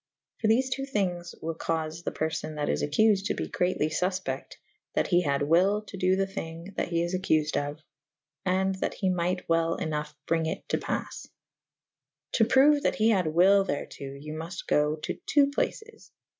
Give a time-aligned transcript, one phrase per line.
[0.39, 2.55] For thefe two thynges wyll caufe the perfo;?
[2.55, 4.55] that is acculed to be greatly fulpecte
[4.95, 7.83] that he had wyl to do the thyng that he is accufed of/
[8.43, 11.27] and that he myght welP ynoughe brynge it to paffe.
[12.31, 15.45] To proue that he had wyll therto: you mult go to .ii.
[15.55, 16.09] plac^'j.